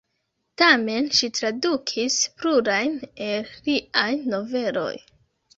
[0.61, 2.97] Tamen ŝi tradukis plurajn
[3.29, 4.93] el liaj noveloj.